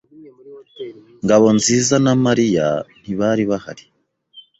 [1.23, 2.67] Ngabonzizana Mariya
[3.01, 3.85] ntibari bahari.